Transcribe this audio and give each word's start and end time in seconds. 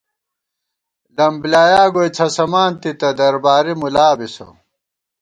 لم 1.15 1.33
بۡلیایا 1.41 1.83
گوئی 1.93 2.09
څھسَمانتی 2.17 2.91
تہ 2.99 3.09
درباری 3.19 3.73
مُلا 3.81 4.07
بِسہ 4.17 4.47